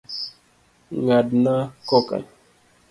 [0.95, 2.17] Ng'adnan koka.